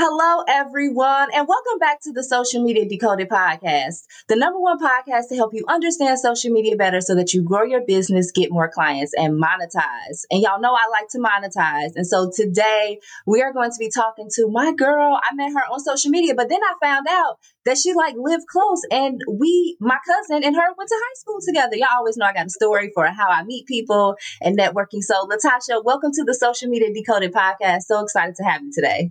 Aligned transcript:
Hello, 0.00 0.44
everyone, 0.46 1.26
and 1.34 1.48
welcome 1.48 1.80
back 1.80 2.00
to 2.02 2.12
the 2.12 2.22
Social 2.22 2.62
Media 2.62 2.88
Decoded 2.88 3.28
podcast, 3.28 4.04
the 4.28 4.36
number 4.36 4.60
one 4.60 4.78
podcast 4.78 5.26
to 5.28 5.34
help 5.34 5.52
you 5.54 5.64
understand 5.66 6.20
social 6.20 6.52
media 6.52 6.76
better 6.76 7.00
so 7.00 7.16
that 7.16 7.34
you 7.34 7.42
grow 7.42 7.64
your 7.64 7.80
business, 7.84 8.30
get 8.30 8.52
more 8.52 8.70
clients, 8.72 9.12
and 9.18 9.42
monetize. 9.42 10.22
And 10.30 10.40
y'all 10.40 10.60
know 10.60 10.72
I 10.72 10.86
like 10.88 11.08
to 11.08 11.18
monetize. 11.18 11.96
And 11.96 12.06
so 12.06 12.30
today 12.32 13.00
we 13.26 13.42
are 13.42 13.52
going 13.52 13.72
to 13.72 13.76
be 13.76 13.90
talking 13.90 14.28
to 14.36 14.48
my 14.48 14.72
girl. 14.72 15.18
I 15.20 15.34
met 15.34 15.52
her 15.52 15.66
on 15.68 15.80
social 15.80 16.12
media, 16.12 16.36
but 16.36 16.48
then 16.48 16.60
I 16.62 16.74
found 16.80 17.08
out 17.10 17.38
that 17.64 17.76
she 17.76 17.92
like 17.92 18.14
lived 18.16 18.46
close 18.46 18.82
and 18.92 19.20
we, 19.28 19.76
my 19.80 19.98
cousin 20.06 20.44
and 20.44 20.54
her 20.54 20.74
went 20.76 20.90
to 20.90 20.96
high 20.96 21.14
school 21.16 21.38
together. 21.44 21.74
Y'all 21.74 21.88
always 21.96 22.16
know 22.16 22.26
I 22.26 22.34
got 22.34 22.46
a 22.46 22.50
story 22.50 22.92
for 22.94 23.04
how 23.08 23.26
I 23.26 23.42
meet 23.42 23.66
people 23.66 24.14
and 24.40 24.56
networking. 24.56 25.02
So 25.02 25.26
Latasha, 25.26 25.82
welcome 25.84 26.12
to 26.12 26.22
the 26.22 26.34
Social 26.34 26.68
Media 26.68 26.94
Decoded 26.94 27.34
podcast. 27.34 27.80
So 27.88 28.00
excited 28.00 28.36
to 28.36 28.44
have 28.44 28.62
you 28.62 28.70
today. 28.72 29.10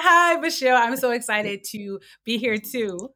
Hi, 0.00 0.36
Michelle. 0.36 0.76
I'm 0.76 0.96
so 0.96 1.10
excited 1.10 1.64
to 1.72 1.98
be 2.24 2.38
here 2.38 2.56
too. 2.56 3.10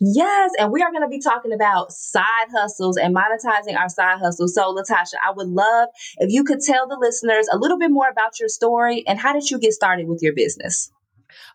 Yes, 0.00 0.50
and 0.58 0.72
we 0.72 0.82
are 0.82 0.90
going 0.90 1.04
to 1.04 1.08
be 1.08 1.20
talking 1.20 1.52
about 1.52 1.92
side 1.92 2.48
hustles 2.50 2.96
and 2.96 3.14
monetizing 3.14 3.78
our 3.78 3.88
side 3.88 4.18
hustles. 4.18 4.52
So, 4.52 4.74
Latasha, 4.74 5.14
I 5.24 5.30
would 5.30 5.46
love 5.46 5.88
if 6.18 6.32
you 6.32 6.42
could 6.42 6.58
tell 6.60 6.88
the 6.88 6.96
listeners 6.98 7.46
a 7.52 7.56
little 7.56 7.78
bit 7.78 7.92
more 7.92 8.08
about 8.08 8.40
your 8.40 8.48
story 8.48 9.04
and 9.06 9.16
how 9.20 9.32
did 9.32 9.48
you 9.48 9.60
get 9.60 9.74
started 9.74 10.08
with 10.08 10.22
your 10.22 10.34
business? 10.34 10.90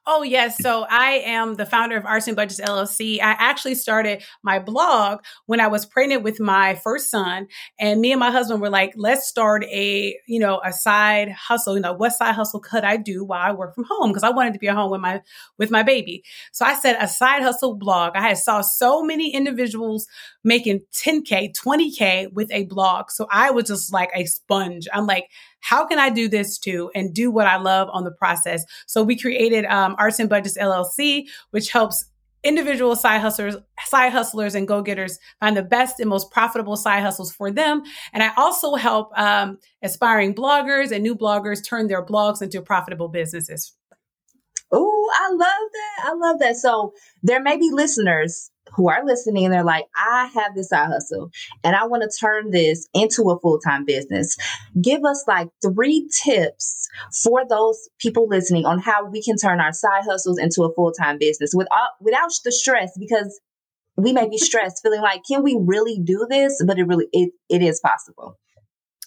Oh, 0.10 0.24
yes. 0.24 0.56
So 0.62 0.86
I 0.90 1.22
am 1.26 1.56
the 1.56 1.66
founder 1.66 1.98
of 1.98 2.06
Arts 2.06 2.28
and 2.28 2.36
Budgets 2.36 2.62
LLC. 2.62 3.20
I 3.20 3.36
actually 3.38 3.76
started 3.76 4.24
my 4.42 4.58
blog 4.58 5.20
when 5.48 5.60
I 5.60 5.68
was 5.68 5.86
pregnant 5.86 6.24
with 6.24 6.40
my 6.40 6.76
first 6.76 7.12
son. 7.12 7.48
And 7.78 8.00
me 8.00 8.14
and 8.14 8.20
my 8.22 8.32
husband 8.32 8.62
were 8.62 8.70
like, 8.70 8.94
let's 8.96 9.28
start 9.28 9.66
a, 9.66 10.18
you 10.26 10.40
know, 10.40 10.62
a 10.64 10.72
side 10.72 11.30
hustle. 11.32 11.76
You 11.76 11.82
know, 11.82 11.92
what 11.92 12.14
side 12.14 12.36
hustle 12.36 12.62
could 12.62 12.86
I 12.86 12.96
do 12.96 13.26
while 13.26 13.42
I 13.42 13.52
work 13.52 13.76
from 13.76 13.84
home? 13.90 14.12
Because 14.12 14.24
I 14.24 14.30
wanted 14.30 14.54
to 14.54 14.60
be 14.60 14.70
at 14.70 14.76
home 14.76 14.92
with 14.92 15.02
my 15.02 15.22
with 15.58 15.72
my 15.72 15.84
baby. 15.84 16.24
So 16.54 16.66
I 16.66 16.76
said 16.76 16.96
a 17.02 17.08
side 17.10 17.42
hustle 17.44 17.76
blog. 17.76 18.14
I 18.16 18.22
had 18.22 18.38
saw 18.38 18.62
so 18.62 19.04
many 19.04 19.34
individuals 19.34 20.08
making 20.42 20.84
10K, 20.94 21.52
20K 21.54 22.32
with 22.32 22.50
a 22.54 22.64
blog. 22.64 23.12
So 23.12 23.28
I 23.30 23.52
was 23.52 23.66
just 23.66 23.92
like 23.92 24.12
a 24.16 24.24
sponge. 24.24 24.88
I'm 24.94 25.06
like, 25.06 25.26
how 25.60 25.86
can 25.86 26.00
I 26.00 26.10
do 26.10 26.28
this 26.28 26.58
too 26.58 26.92
and 26.96 27.14
do 27.14 27.32
what 27.32 27.48
I 27.48 27.58
love 27.58 27.90
on 27.92 28.04
the 28.04 28.12
process? 28.12 28.64
So 28.86 29.04
we 29.04 29.18
created 29.18 29.66
um, 29.66 29.96
Arts 29.98 30.20
and 30.20 30.30
Budgets 30.30 30.58
LLC, 30.58 31.26
which 31.52 31.72
helps 31.72 32.06
individual 32.44 32.96
side 32.96 33.20
hustlers, 33.20 33.58
side 33.86 34.12
hustlers 34.12 34.56
and 34.56 34.68
go-getters 34.68 35.20
find 35.40 35.58
the 35.58 35.64
best 35.64 36.00
and 36.00 36.10
most 36.10 36.32
profitable 36.32 36.78
side 36.78 37.02
hustles 37.02 37.32
for 37.32 37.52
them. 37.52 37.84
And 38.14 38.24
I 38.24 38.32
also 38.38 38.76
help 38.76 39.12
um, 39.18 39.58
aspiring 39.84 40.34
bloggers 40.34 40.92
and 40.92 41.04
new 41.04 41.16
bloggers 41.16 41.66
turn 41.68 41.88
their 41.88 42.06
blogs 42.06 42.42
into 42.42 42.62
profitable 42.62 43.10
businesses. 43.10 43.74
Oh, 44.72 45.12
I 45.16 45.30
love 45.32 45.40
that. 45.40 46.06
I 46.06 46.14
love 46.14 46.40
that. 46.40 46.56
So 46.58 46.94
there 47.24 47.42
may 47.42 47.58
be 47.58 47.70
listeners 47.72 48.52
who 48.76 48.90
are 48.90 49.06
listening 49.06 49.46
and 49.46 49.54
they're 49.54 49.64
like, 49.64 49.86
I 49.96 50.30
have 50.34 50.56
this 50.56 50.70
side 50.70 50.88
hustle 50.88 51.32
and 51.64 51.76
I 51.76 51.86
want 51.86 52.04
to 52.04 52.18
turn 52.18 52.52
this 52.52 52.88
into 52.94 53.30
a 53.30 53.40
full 53.40 53.60
time 53.60 53.86
business. 53.86 54.38
Give 54.82 55.04
us 55.06 55.24
like 55.28 55.50
three 55.62 56.10
tips 56.24 56.88
for 57.24 57.44
those 57.48 57.90
people 58.00 58.28
listening 58.28 58.66
on 58.66 58.80
how 58.80 59.06
we 59.06 59.22
can 59.22 59.38
turn 59.38 59.60
our 59.60 59.74
side 59.74 60.04
hustles 60.04 60.40
into 60.40 60.64
a 60.64 60.74
full 60.74 60.92
time 60.92 61.18
business 61.18 61.54
without, 61.56 61.90
without 62.02 62.32
the 62.44 62.52
stress 62.52 62.98
because 62.98 63.40
we 63.96 64.14
may 64.14 64.30
be 64.30 64.38
stressed 64.38 64.82
feeling 64.84 65.02
like, 65.02 65.24
can 65.28 65.44
we 65.44 65.58
really 65.60 66.00
do 66.00 66.28
this? 66.30 66.64
But 66.66 66.78
it 66.78 66.84
really, 66.84 67.08
it, 67.12 67.32
it 67.50 67.62
is 67.62 67.80
possible. 67.80 68.38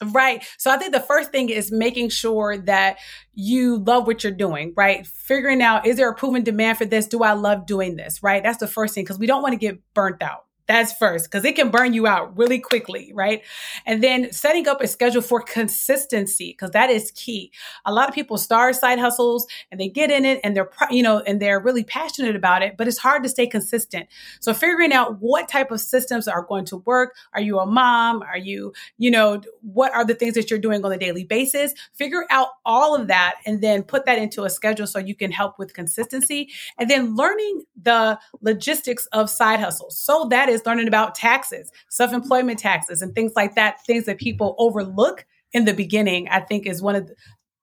Right. 0.03 0.45
So 0.57 0.71
I 0.71 0.79
think 0.79 0.93
the 0.93 1.01
first 1.01 1.31
thing 1.31 1.51
is 1.51 1.71
making 1.71 2.09
sure 2.09 2.57
that 2.57 2.99
you 3.35 3.79
love 3.79 4.07
what 4.07 4.25
you're 4.25 4.33
doing, 4.33 4.73
right? 4.77 5.07
Figuring 5.07 5.61
out, 5.61 5.87
is 5.87 5.97
there 5.97 6.09
a 6.09 6.15
proven 6.15 6.43
demand 6.43 6.79
for 6.79 6.87
this? 6.87 7.07
Do 7.07 7.23
I 7.23 7.35
love 7.35 7.67
doing 7.67 7.97
this? 7.97 8.23
Right. 8.23 8.43
That's 8.43 8.59
the 8.59 8.67
first 8.67 8.95
thing 8.95 9.05
because 9.05 9.19
we 9.19 9.27
don't 9.27 9.43
want 9.43 9.53
to 9.53 9.59
get 9.59 9.79
burnt 9.93 10.23
out. 10.23 10.47
That's 10.71 10.93
first, 10.93 11.25
because 11.25 11.45
it 11.45 11.57
can 11.57 11.71
burn 11.71 11.95
you 11.95 12.07
out 12.07 12.39
really 12.39 12.61
quickly, 12.61 13.11
right? 13.13 13.43
And 13.87 14.05
then 14.05 14.31
setting 14.31 14.69
up 14.69 14.81
a 14.81 14.87
schedule 14.87 15.21
for 15.21 15.43
consistency, 15.43 16.53
because 16.53 16.71
that 16.71 16.91
is 16.91 17.11
key. 17.17 17.51
A 17.85 17.93
lot 17.93 18.09
of 18.09 18.15
people 18.15 18.39
start 18.39 18.77
side 18.77 19.01
hustles 19.01 19.49
and 19.73 19.81
they 19.81 19.89
get 19.89 20.13
in 20.13 20.25
it 20.25 20.39
and 20.45 20.57
they're, 20.57 20.71
you 20.89 21.03
know, 21.03 21.19
and 21.27 21.43
they're 21.43 21.59
really 21.59 21.83
passionate 21.83 22.37
about 22.37 22.63
it, 22.63 22.77
but 22.77 22.87
it's 22.87 22.99
hard 22.99 23.25
to 23.25 23.29
stay 23.29 23.49
consistent. 23.49 24.07
So 24.39 24.55
figuring 24.55 24.93
out 24.93 25.17
what 25.19 25.49
type 25.49 25.73
of 25.73 25.81
systems 25.81 26.29
are 26.29 26.43
going 26.43 26.67
to 26.67 26.77
work. 26.77 27.17
Are 27.35 27.41
you 27.41 27.59
a 27.59 27.67
mom? 27.67 28.23
Are 28.23 28.39
you, 28.39 28.73
you 28.97 29.11
know, 29.11 29.43
what 29.63 29.93
are 29.93 30.05
the 30.05 30.15
things 30.15 30.35
that 30.35 30.51
you're 30.51 30.61
doing 30.61 30.85
on 30.85 30.93
a 30.93 30.99
daily 30.99 31.25
basis? 31.25 31.75
Figure 31.95 32.27
out 32.31 32.47
all 32.65 32.95
of 32.95 33.09
that 33.09 33.39
and 33.45 33.61
then 33.61 33.83
put 33.83 34.07
that 34.07 34.19
into 34.19 34.45
a 34.45 34.51
schedule 34.51 34.87
so 34.87 35.01
you 35.01 35.17
can 35.17 35.33
help 35.33 35.59
with 35.59 35.75
consistency. 35.75 36.49
And 36.79 36.89
then 36.89 37.17
learning 37.17 37.65
the 37.83 38.21
logistics 38.41 39.07
of 39.07 39.29
side 39.29 39.59
hustles. 39.59 39.99
So 39.99 40.29
that 40.31 40.49
is 40.49 40.60
is 40.61 40.67
learning 40.67 40.89
about 40.89 41.15
taxes, 41.15 41.71
self 41.89 42.13
employment 42.13 42.59
taxes, 42.59 43.03
and 43.03 43.15
things 43.15 43.33
like 43.35 43.55
that, 43.55 43.85
things 43.87 44.07
that 44.07 44.19
people 44.19 44.55
overlook 44.59 45.25
in 45.53 45.65
the 45.65 45.75
beginning, 45.75 46.29
I 46.29 46.41
think 46.41 46.67
is 46.67 46.83
one 46.83 46.95
of 46.95 47.09
the, 47.09 47.15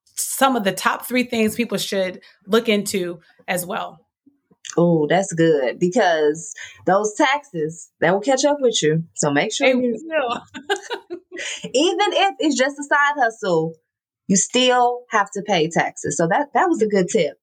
some 0.06 0.56
of 0.56 0.64
the 0.64 0.72
top 0.72 1.06
three 1.06 1.24
things 1.24 1.56
people 1.56 1.78
should 1.78 2.22
look 2.46 2.68
into 2.68 3.20
as 3.48 3.66
well. 3.66 4.00
Oh, 4.78 5.08
that's 5.08 5.34
good 5.34 5.80
because 5.80 6.54
those 6.86 7.14
taxes 7.16 7.90
that 8.02 8.12
will 8.12 8.20
catch 8.20 8.44
up 8.44 8.58
with 8.60 8.84
you. 8.84 9.06
So 9.16 9.32
make 9.32 9.54
sure 9.54 9.68
you, 9.68 9.76
even 9.82 9.96
if 11.74 12.36
it's 12.40 12.58
just 12.58 12.78
a 12.78 12.84
side 12.84 13.14
hustle, 13.18 13.76
you 14.28 14.36
still 14.36 15.04
have 15.10 15.32
to 15.32 15.42
pay 15.42 15.70
taxes. 15.70 16.18
So 16.18 16.28
that 16.28 16.50
that 16.54 16.68
was 16.68 16.82
a 16.82 16.88
good 16.88 17.08
tip. 17.08 17.38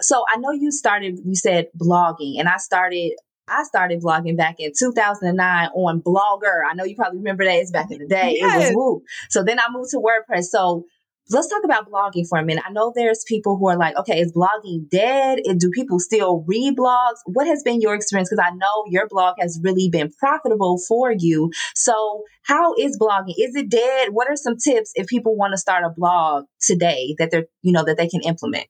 So 0.00 0.24
I 0.32 0.38
know 0.38 0.52
you 0.52 0.70
started. 0.70 1.18
You 1.24 1.34
said 1.34 1.66
blogging, 1.76 2.38
and 2.38 2.48
I 2.48 2.58
started 2.58 3.16
I 3.52 3.64
started 3.64 4.02
blogging 4.02 4.36
back 4.36 4.56
in 4.58 4.72
2009 4.76 5.68
on 5.68 6.00
Blogger. 6.00 6.62
I 6.68 6.74
know 6.74 6.84
you 6.84 6.96
probably 6.96 7.18
remember 7.18 7.44
that. 7.44 7.56
It's 7.56 7.70
back 7.70 7.90
in 7.90 7.98
the 7.98 8.06
day. 8.06 8.36
Yes. 8.36 8.70
It 8.70 8.74
was 8.74 8.76
woo. 8.76 9.02
So 9.28 9.44
then 9.44 9.58
I 9.58 9.64
moved 9.70 9.90
to 9.90 9.98
WordPress. 9.98 10.44
So 10.44 10.84
let's 11.30 11.48
talk 11.48 11.62
about 11.64 11.90
blogging 11.90 12.26
for 12.28 12.38
a 12.38 12.44
minute. 12.44 12.64
I 12.66 12.72
know 12.72 12.92
there's 12.94 13.24
people 13.28 13.56
who 13.56 13.68
are 13.68 13.76
like, 13.76 13.96
okay, 13.96 14.20
is 14.20 14.32
blogging 14.32 14.88
dead? 14.90 15.40
Do 15.58 15.70
people 15.70 15.98
still 15.98 16.44
read 16.46 16.76
blogs? 16.76 17.18
What 17.26 17.46
has 17.46 17.62
been 17.62 17.80
your 17.80 17.94
experience? 17.94 18.30
Because 18.30 18.44
I 18.44 18.54
know 18.54 18.84
your 18.88 19.06
blog 19.08 19.36
has 19.38 19.60
really 19.62 19.88
been 19.90 20.10
profitable 20.18 20.78
for 20.88 21.12
you. 21.16 21.50
So 21.74 22.22
how 22.44 22.74
is 22.78 22.98
blogging? 22.98 23.34
Is 23.38 23.54
it 23.54 23.68
dead? 23.68 24.08
What 24.12 24.28
are 24.28 24.36
some 24.36 24.56
tips 24.56 24.92
if 24.94 25.06
people 25.06 25.36
want 25.36 25.52
to 25.52 25.58
start 25.58 25.84
a 25.84 25.90
blog 25.90 26.44
today 26.60 27.14
that 27.18 27.30
they're, 27.30 27.46
you 27.62 27.72
know, 27.72 27.84
that 27.84 27.96
they 27.96 28.08
can 28.08 28.22
implement? 28.22 28.66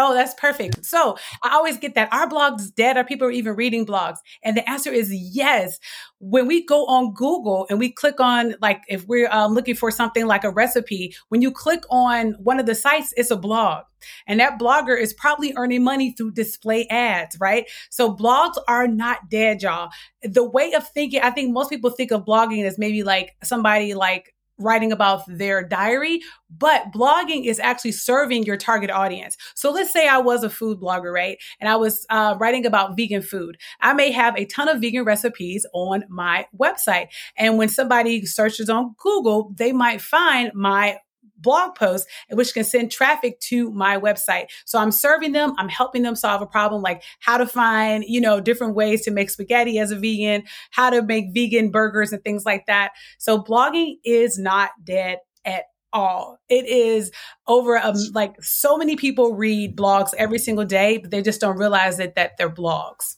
Oh, 0.00 0.14
that's 0.14 0.32
perfect. 0.34 0.86
So 0.86 1.16
I 1.42 1.54
always 1.54 1.76
get 1.76 1.96
that. 1.96 2.12
Our 2.12 2.28
blog's 2.28 2.70
dead? 2.70 2.96
Are 2.96 3.02
people 3.02 3.32
even 3.32 3.56
reading 3.56 3.84
blogs? 3.84 4.18
And 4.44 4.56
the 4.56 4.68
answer 4.70 4.92
is 4.92 5.12
yes. 5.12 5.80
When 6.20 6.46
we 6.46 6.64
go 6.64 6.86
on 6.86 7.12
Google 7.14 7.66
and 7.68 7.80
we 7.80 7.90
click 7.90 8.20
on, 8.20 8.54
like, 8.62 8.80
if 8.88 9.06
we're 9.08 9.28
um, 9.32 9.54
looking 9.54 9.74
for 9.74 9.90
something 9.90 10.26
like 10.26 10.44
a 10.44 10.50
recipe, 10.50 11.16
when 11.30 11.42
you 11.42 11.50
click 11.50 11.82
on 11.90 12.36
one 12.38 12.60
of 12.60 12.66
the 12.66 12.76
sites, 12.76 13.12
it's 13.16 13.32
a 13.32 13.36
blog. 13.36 13.84
And 14.28 14.38
that 14.38 14.60
blogger 14.60 14.96
is 14.96 15.12
probably 15.12 15.52
earning 15.56 15.82
money 15.82 16.12
through 16.12 16.30
display 16.30 16.86
ads, 16.88 17.36
right? 17.40 17.68
So 17.90 18.14
blogs 18.14 18.54
are 18.68 18.86
not 18.86 19.28
dead, 19.28 19.62
y'all. 19.62 19.90
The 20.22 20.48
way 20.48 20.74
of 20.74 20.86
thinking, 20.86 21.22
I 21.22 21.30
think 21.30 21.52
most 21.52 21.70
people 21.70 21.90
think 21.90 22.12
of 22.12 22.24
blogging 22.24 22.64
as 22.64 22.78
maybe 22.78 23.02
like 23.02 23.34
somebody 23.42 23.94
like 23.94 24.32
writing 24.58 24.92
about 24.92 25.22
their 25.28 25.62
diary, 25.62 26.20
but 26.50 26.92
blogging 26.92 27.44
is 27.44 27.58
actually 27.60 27.92
serving 27.92 28.44
your 28.44 28.56
target 28.56 28.90
audience. 28.90 29.36
So 29.54 29.70
let's 29.70 29.92
say 29.92 30.08
I 30.08 30.18
was 30.18 30.42
a 30.44 30.50
food 30.50 30.80
blogger, 30.80 31.12
right? 31.12 31.38
And 31.60 31.68
I 31.68 31.76
was 31.76 32.06
uh, 32.10 32.36
writing 32.38 32.66
about 32.66 32.96
vegan 32.96 33.22
food. 33.22 33.58
I 33.80 33.92
may 33.94 34.10
have 34.10 34.36
a 34.36 34.46
ton 34.46 34.68
of 34.68 34.80
vegan 34.80 35.04
recipes 35.04 35.66
on 35.72 36.04
my 36.08 36.46
website. 36.58 37.08
And 37.36 37.58
when 37.58 37.68
somebody 37.68 38.24
searches 38.26 38.68
on 38.68 38.94
Google, 38.98 39.52
they 39.56 39.72
might 39.72 40.00
find 40.00 40.52
my 40.54 40.98
blog 41.38 41.74
posts, 41.74 42.06
which 42.30 42.54
can 42.54 42.64
send 42.64 42.90
traffic 42.90 43.40
to 43.40 43.70
my 43.70 43.98
website. 43.98 44.46
So 44.64 44.78
I'm 44.78 44.90
serving 44.90 45.32
them, 45.32 45.54
I'm 45.58 45.68
helping 45.68 46.02
them 46.02 46.16
solve 46.16 46.42
a 46.42 46.46
problem 46.46 46.82
like 46.82 47.02
how 47.20 47.38
to 47.38 47.46
find, 47.46 48.04
you 48.06 48.20
know, 48.20 48.40
different 48.40 48.74
ways 48.74 49.02
to 49.02 49.10
make 49.10 49.30
spaghetti 49.30 49.78
as 49.78 49.90
a 49.90 49.96
vegan, 49.96 50.44
how 50.70 50.90
to 50.90 51.02
make 51.02 51.26
vegan 51.32 51.70
burgers 51.70 52.12
and 52.12 52.22
things 52.22 52.44
like 52.44 52.66
that. 52.66 52.92
So 53.18 53.42
blogging 53.42 53.96
is 54.04 54.38
not 54.38 54.70
dead 54.84 55.18
at 55.44 55.64
all. 55.92 56.38
It 56.48 56.66
is 56.66 57.10
over 57.46 57.80
like 58.12 58.42
so 58.42 58.76
many 58.76 58.96
people 58.96 59.34
read 59.34 59.76
blogs 59.76 60.12
every 60.18 60.38
single 60.38 60.64
day, 60.64 60.98
but 60.98 61.10
they 61.10 61.22
just 61.22 61.40
don't 61.40 61.56
realize 61.56 61.98
it 61.98 62.14
that 62.16 62.36
they're 62.36 62.50
blogs. 62.50 63.16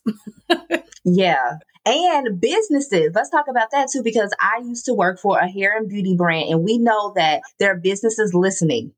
yeah 1.05 1.59
and 1.87 2.41
businesses. 2.41 3.13
Let's 3.15 3.31
talk 3.31 3.47
about 3.49 3.71
that 3.73 3.89
too, 3.93 4.03
because 4.03 4.35
I 4.41 4.61
used 4.63 4.85
to 4.87 4.95
work 4.95 5.19
for 5.19 5.39
a 5.39 5.49
hair 5.49 5.77
and 5.77 5.89
beauty 5.89 6.15
brand, 6.17 6.51
and 6.51 6.65
we 6.65 6.79
know 6.79 7.13
that 7.17 7.43
there 7.59 7.73
are 7.73 7.77
businesses 7.77 8.35
listening. 8.35 8.93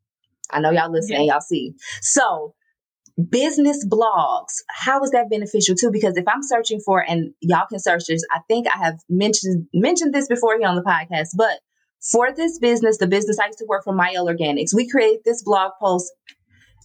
I 0.51 0.61
know 0.61 0.71
y'all 0.71 0.91
listening, 0.91 1.25
yeah. 1.25 1.35
y'all 1.35 1.41
see. 1.41 1.75
So, 2.01 2.55
business 3.31 3.87
blogs, 3.87 4.63
how 4.69 5.03
is 5.03 5.11
that 5.13 5.31
beneficial 5.31 5.75
too? 5.75 5.91
Because 5.91 6.17
if 6.17 6.27
I'm 6.27 6.43
searching 6.43 6.81
for, 6.81 7.01
and 7.01 7.33
y'all 7.41 7.67
can 7.69 7.79
search 7.79 8.05
this, 8.09 8.23
I 8.33 8.41
think 8.49 8.67
I 8.67 8.79
have 8.79 8.99
mentioned 9.09 9.69
mentioned 9.73 10.13
this 10.13 10.29
before 10.29 10.59
here 10.59 10.69
on 10.69 10.77
the 10.77 10.83
podcast, 10.83 11.29
but 11.37 11.61
for 12.01 12.33
this 12.33 12.59
business, 12.59 12.99
the 12.99 13.07
business 13.07 13.39
I 13.39 13.47
used 13.47 13.59
to 13.61 13.67
work 13.69 13.85
for, 13.85 13.95
Mielle 13.95 14.27
Organics, 14.27 14.75
we 14.75 14.89
created 14.89 15.21
this 15.25 15.43
blog 15.45 15.71
post 15.81 16.13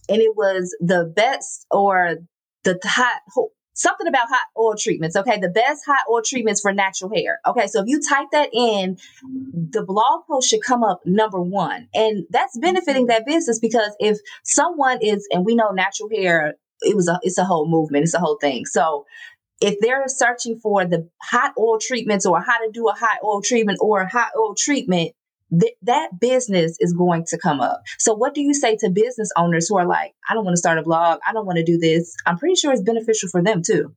and 0.08 0.22
it 0.22 0.36
was 0.36 0.76
the 0.80 1.12
best 1.14 1.66
or 1.72 2.18
the 2.62 2.78
hot 2.84 3.20
something 3.78 4.08
about 4.08 4.28
hot 4.28 4.46
oil 4.58 4.74
treatments. 4.76 5.16
Okay. 5.16 5.38
The 5.38 5.48
best 5.48 5.84
hot 5.86 6.04
oil 6.10 6.20
treatments 6.24 6.60
for 6.60 6.72
natural 6.72 7.10
hair. 7.14 7.40
Okay. 7.46 7.66
So 7.68 7.80
if 7.80 7.86
you 7.86 8.00
type 8.00 8.26
that 8.32 8.50
in, 8.52 8.98
the 9.22 9.84
blog 9.84 10.26
post 10.28 10.50
should 10.50 10.62
come 10.62 10.82
up 10.82 11.00
number 11.06 11.40
one. 11.40 11.88
And 11.94 12.26
that's 12.30 12.58
benefiting 12.58 13.06
that 13.06 13.24
business 13.24 13.58
because 13.58 13.94
if 14.00 14.18
someone 14.44 14.98
is, 15.00 15.26
and 15.32 15.46
we 15.46 15.54
know 15.54 15.70
natural 15.70 16.10
hair, 16.10 16.54
it 16.80 16.96
was 16.96 17.08
a, 17.08 17.18
it's 17.22 17.38
a 17.38 17.44
whole 17.44 17.68
movement. 17.68 18.02
It's 18.04 18.14
a 18.14 18.18
whole 18.20 18.38
thing. 18.40 18.66
So 18.66 19.06
if 19.60 19.78
they're 19.80 20.04
searching 20.06 20.58
for 20.58 20.84
the 20.84 21.08
hot 21.22 21.52
oil 21.58 21.78
treatments 21.80 22.26
or 22.26 22.40
how 22.40 22.58
to 22.58 22.70
do 22.72 22.88
a 22.88 22.92
hot 22.92 23.18
oil 23.24 23.42
treatment 23.42 23.78
or 23.80 24.02
a 24.02 24.08
hot 24.08 24.30
oil 24.36 24.54
treatment, 24.56 25.12
th- 25.50 25.74
that 25.82 26.10
business 26.20 26.76
is 26.80 26.92
going 26.92 27.24
to 27.28 27.38
come 27.38 27.60
up. 27.60 27.82
So, 27.98 28.14
what 28.14 28.34
do 28.34 28.40
you 28.42 28.54
say 28.54 28.76
to 28.76 28.90
business 28.90 29.30
owners 29.36 29.68
who 29.68 29.78
are 29.78 29.86
like, 29.86 30.14
I 30.28 30.34
don't 30.34 30.44
want 30.44 30.54
to 30.54 30.58
start 30.58 30.78
a 30.78 30.82
blog, 30.82 31.20
I 31.26 31.32
don't 31.32 31.46
want 31.46 31.58
to 31.58 31.64
do 31.64 31.78
this? 31.78 32.14
I'm 32.26 32.38
pretty 32.38 32.56
sure 32.56 32.72
it's 32.72 32.82
beneficial 32.82 33.28
for 33.30 33.42
them 33.42 33.62
too. 33.62 33.94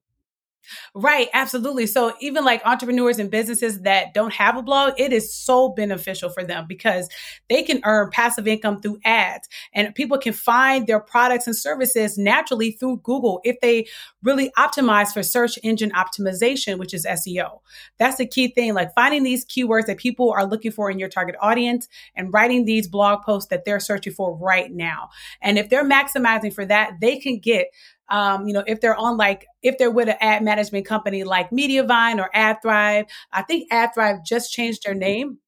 Right, 0.93 1.29
absolutely. 1.33 1.87
So 1.87 2.13
even 2.19 2.45
like 2.45 2.61
entrepreneurs 2.65 3.19
and 3.19 3.29
businesses 3.29 3.81
that 3.81 4.13
don't 4.13 4.33
have 4.33 4.57
a 4.57 4.61
blog, 4.61 4.93
it 4.97 5.13
is 5.13 5.33
so 5.33 5.69
beneficial 5.69 6.29
for 6.29 6.43
them 6.43 6.65
because 6.67 7.09
they 7.49 7.63
can 7.63 7.81
earn 7.83 8.09
passive 8.11 8.47
income 8.47 8.81
through 8.81 8.99
ads 9.03 9.47
and 9.73 9.93
people 9.95 10.17
can 10.17 10.33
find 10.33 10.87
their 10.87 10.99
products 10.99 11.47
and 11.47 11.55
services 11.55 12.17
naturally 12.17 12.71
through 12.71 12.97
Google 13.03 13.41
if 13.43 13.59
they 13.61 13.87
really 14.23 14.51
optimize 14.57 15.13
for 15.13 15.23
search 15.23 15.57
engine 15.63 15.91
optimization, 15.91 16.77
which 16.77 16.93
is 16.93 17.05
SEO. 17.05 17.59
That's 17.97 18.17
the 18.17 18.27
key 18.27 18.49
thing, 18.49 18.73
like 18.73 18.93
finding 18.93 19.23
these 19.23 19.45
keywords 19.45 19.87
that 19.87 19.97
people 19.97 20.31
are 20.31 20.45
looking 20.45 20.71
for 20.71 20.89
in 20.91 20.99
your 20.99 21.09
target 21.09 21.35
audience 21.41 21.87
and 22.15 22.33
writing 22.33 22.65
these 22.65 22.87
blog 22.87 23.23
posts 23.23 23.49
that 23.49 23.65
they're 23.65 23.79
searching 23.79 24.13
for 24.13 24.35
right 24.35 24.71
now. 24.71 25.09
And 25.41 25.57
if 25.57 25.69
they're 25.69 25.87
maximizing 25.87 26.53
for 26.53 26.65
that, 26.65 26.93
they 27.01 27.17
can 27.17 27.39
get 27.39 27.67
um, 28.11 28.47
you 28.47 28.53
know, 28.53 28.63
if 28.67 28.81
they're 28.81 28.95
on 28.95 29.17
like, 29.17 29.47
if 29.63 29.77
they're 29.77 29.89
with 29.89 30.09
an 30.09 30.17
ad 30.19 30.43
management 30.43 30.85
company 30.85 31.23
like 31.23 31.49
Mediavine 31.49 32.19
or 32.19 32.29
AdThrive, 32.35 33.07
I 33.31 33.41
think 33.41 33.71
AdThrive 33.71 34.25
just 34.25 34.51
changed 34.51 34.83
their 34.85 34.93
name. 34.93 35.39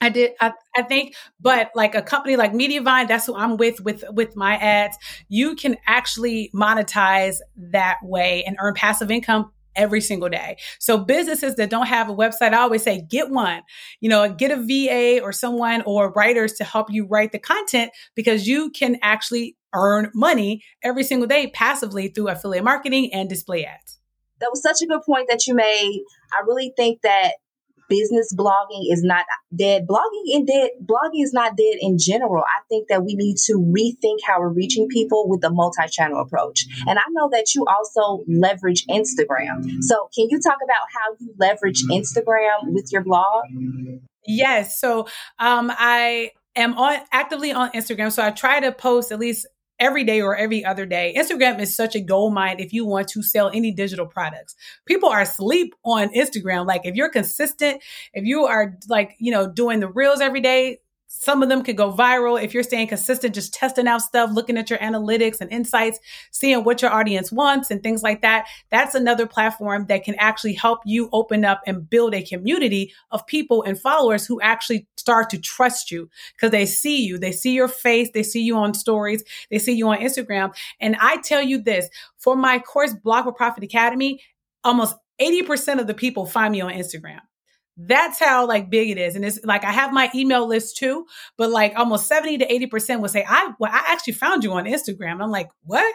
I 0.00 0.08
did, 0.08 0.32
I, 0.40 0.52
I 0.76 0.82
think, 0.82 1.14
but 1.38 1.70
like 1.76 1.94
a 1.94 2.02
company 2.02 2.34
like 2.34 2.52
Mediavine, 2.52 3.06
that's 3.06 3.26
who 3.26 3.36
I'm 3.36 3.56
with, 3.56 3.80
with, 3.80 4.02
with 4.10 4.34
my 4.34 4.56
ads. 4.56 4.96
You 5.28 5.54
can 5.54 5.76
actually 5.86 6.50
monetize 6.52 7.36
that 7.56 7.98
way 8.02 8.42
and 8.44 8.56
earn 8.58 8.74
passive 8.74 9.12
income 9.12 9.52
every 9.76 10.00
single 10.00 10.28
day. 10.28 10.56
So 10.78 10.98
businesses 10.98 11.56
that 11.56 11.70
don't 11.70 11.86
have 11.86 12.08
a 12.08 12.14
website, 12.14 12.52
I 12.52 12.58
always 12.58 12.82
say 12.82 13.02
get 13.08 13.30
one. 13.30 13.62
You 14.00 14.08
know, 14.08 14.32
get 14.32 14.50
a 14.50 14.56
VA 14.56 15.22
or 15.22 15.32
someone 15.32 15.82
or 15.82 16.12
writers 16.12 16.54
to 16.54 16.64
help 16.64 16.90
you 16.90 17.06
write 17.06 17.32
the 17.32 17.38
content 17.38 17.92
because 18.14 18.46
you 18.46 18.70
can 18.70 18.98
actually 19.02 19.56
earn 19.74 20.10
money 20.14 20.62
every 20.82 21.04
single 21.04 21.26
day 21.26 21.48
passively 21.48 22.08
through 22.08 22.28
affiliate 22.28 22.64
marketing 22.64 23.12
and 23.12 23.28
display 23.28 23.64
ads. 23.64 23.98
That 24.40 24.50
was 24.50 24.62
such 24.62 24.82
a 24.82 24.86
good 24.86 25.02
point 25.06 25.28
that 25.28 25.46
you 25.46 25.54
made. 25.54 26.02
I 26.32 26.42
really 26.46 26.72
think 26.76 27.02
that 27.02 27.34
business 27.92 28.34
blogging 28.34 28.84
is 28.90 29.02
not 29.02 29.26
dead. 29.54 29.86
Blogging 29.86 30.34
and 30.34 30.46
dead 30.46 30.70
blogging 30.82 31.22
is 31.22 31.32
not 31.34 31.56
dead 31.56 31.76
in 31.80 31.98
general. 31.98 32.42
I 32.42 32.60
think 32.70 32.88
that 32.88 33.04
we 33.04 33.14
need 33.14 33.36
to 33.48 33.54
rethink 33.54 34.18
how 34.26 34.40
we're 34.40 34.48
reaching 34.48 34.88
people 34.88 35.28
with 35.28 35.42
the 35.42 35.50
multi-channel 35.50 36.20
approach. 36.20 36.66
And 36.86 36.98
I 36.98 37.02
know 37.10 37.28
that 37.32 37.54
you 37.54 37.66
also 37.66 38.24
leverage 38.26 38.86
Instagram. 38.86 39.82
So 39.82 40.08
can 40.14 40.28
you 40.30 40.40
talk 40.40 40.58
about 40.64 40.86
how 40.94 41.16
you 41.20 41.34
leverage 41.38 41.82
Instagram 41.90 42.72
with 42.72 42.88
your 42.90 43.02
blog? 43.02 43.44
Yes. 44.26 44.80
So 44.80 45.06
um, 45.38 45.70
I 45.76 46.30
am 46.56 46.78
on 46.78 47.00
actively 47.12 47.52
on 47.52 47.70
Instagram. 47.72 48.10
So 48.12 48.24
I 48.24 48.30
try 48.30 48.60
to 48.60 48.72
post 48.72 49.12
at 49.12 49.18
least 49.18 49.46
every 49.82 50.04
day 50.04 50.22
or 50.22 50.36
every 50.36 50.64
other 50.64 50.86
day. 50.86 51.12
Instagram 51.16 51.60
is 51.60 51.74
such 51.74 51.96
a 51.96 52.00
gold 52.00 52.32
mine 52.32 52.60
if 52.60 52.72
you 52.72 52.86
want 52.86 53.08
to 53.08 53.22
sell 53.22 53.50
any 53.52 53.72
digital 53.72 54.06
products. 54.06 54.54
People 54.86 55.08
are 55.08 55.20
asleep 55.20 55.74
on 55.84 56.08
Instagram. 56.14 56.66
Like 56.66 56.82
if 56.84 56.94
you're 56.94 57.10
consistent, 57.10 57.82
if 58.14 58.24
you 58.24 58.46
are 58.46 58.78
like, 58.88 59.16
you 59.18 59.32
know, 59.32 59.50
doing 59.50 59.80
the 59.80 59.88
reels 59.88 60.20
every 60.20 60.40
day, 60.40 60.78
some 61.14 61.42
of 61.42 61.48
them 61.50 61.62
could 61.62 61.76
go 61.76 61.92
viral 61.92 62.42
if 62.42 62.54
you're 62.54 62.62
staying 62.62 62.88
consistent, 62.88 63.34
just 63.34 63.52
testing 63.52 63.86
out 63.86 64.00
stuff, 64.00 64.30
looking 64.32 64.56
at 64.56 64.70
your 64.70 64.78
analytics 64.78 65.40
and 65.40 65.52
insights, 65.52 66.00
seeing 66.30 66.64
what 66.64 66.80
your 66.80 66.90
audience 66.90 67.30
wants 67.30 67.70
and 67.70 67.82
things 67.82 68.02
like 68.02 68.22
that. 68.22 68.46
That's 68.70 68.94
another 68.94 69.26
platform 69.26 69.86
that 69.86 70.04
can 70.04 70.16
actually 70.18 70.54
help 70.54 70.80
you 70.86 71.10
open 71.12 71.44
up 71.44 71.60
and 71.66 71.88
build 71.88 72.14
a 72.14 72.22
community 72.22 72.92
of 73.10 73.26
people 73.26 73.62
and 73.62 73.78
followers 73.78 74.26
who 74.26 74.40
actually 74.40 74.88
start 74.96 75.28
to 75.30 75.38
trust 75.38 75.90
you 75.90 76.08
because 76.34 76.50
they 76.50 76.64
see 76.66 77.04
you, 77.04 77.18
they 77.18 77.30
see 77.30 77.52
your 77.52 77.68
face, 77.68 78.08
they 78.14 78.22
see 78.22 78.42
you 78.42 78.56
on 78.56 78.72
stories, 78.72 79.22
they 79.50 79.58
see 79.58 79.74
you 79.74 79.86
on 79.88 79.98
Instagram. 79.98 80.52
And 80.80 80.96
I 80.98 81.18
tell 81.18 81.42
you 81.42 81.62
this 81.62 81.88
for 82.16 82.34
my 82.34 82.58
course, 82.58 82.94
Blog 82.94 83.24
for 83.24 83.32
Profit 83.32 83.62
Academy, 83.62 84.20
almost 84.64 84.96
80% 85.20 85.78
of 85.78 85.86
the 85.86 85.94
people 85.94 86.24
find 86.24 86.52
me 86.52 86.62
on 86.62 86.72
Instagram. 86.72 87.20
That's 87.76 88.18
how 88.18 88.46
like 88.46 88.68
big 88.68 88.90
it 88.90 88.98
is. 88.98 89.16
And 89.16 89.24
it's 89.24 89.42
like 89.44 89.64
I 89.64 89.72
have 89.72 89.92
my 89.92 90.10
email 90.14 90.46
list 90.46 90.76
too, 90.76 91.06
but 91.38 91.50
like 91.50 91.72
almost 91.76 92.06
70 92.06 92.38
to 92.38 92.46
80% 92.46 93.00
will 93.00 93.08
say, 93.08 93.24
I 93.26 93.52
well, 93.58 93.70
I 93.72 93.82
actually 93.88 94.12
found 94.14 94.44
you 94.44 94.52
on 94.52 94.64
Instagram. 94.64 95.22
I'm 95.22 95.30
like, 95.30 95.48
what? 95.64 95.94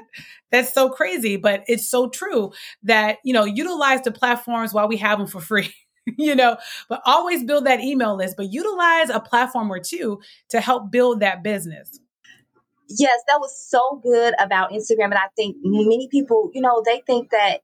That's 0.51 0.73
so 0.73 0.89
crazy. 0.89 1.37
But 1.37 1.63
it's 1.67 1.87
so 1.87 2.09
true 2.09 2.51
that, 2.83 3.17
you 3.23 3.33
know, 3.33 3.45
utilize 3.45 4.01
the 4.01 4.11
platforms 4.11 4.73
while 4.73 4.87
we 4.87 4.97
have 4.97 5.19
them 5.19 5.27
for 5.27 5.39
free. 5.39 5.73
you 6.17 6.35
know, 6.35 6.57
but 6.89 7.01
always 7.05 7.43
build 7.43 7.65
that 7.65 7.81
email 7.81 8.15
list, 8.15 8.35
but 8.37 8.51
utilize 8.51 9.09
a 9.09 9.19
platform 9.19 9.71
or 9.71 9.79
two 9.79 10.19
to 10.49 10.61
help 10.61 10.91
build 10.91 11.19
that 11.19 11.43
business. 11.43 11.99
Yes, 12.89 13.19
that 13.27 13.39
was 13.39 13.53
so 13.69 13.99
good 14.01 14.33
about 14.39 14.71
Instagram. 14.71 15.05
And 15.05 15.15
I 15.15 15.27
think 15.35 15.57
many 15.61 16.07
people, 16.09 16.49
you 16.53 16.61
know, 16.61 16.81
they 16.85 17.03
think 17.05 17.31
that 17.31 17.61